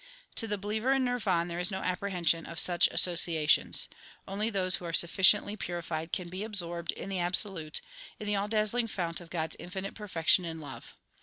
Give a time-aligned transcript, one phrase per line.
[0.37, 3.87] To the believer in Nirvan there is no apprehension of such associations.
[4.27, 7.81] Only those who are sufficiently purified can be absorbed in the Absolute,
[8.19, 10.95] in the all dazzling fount of God s infinite perfection and love.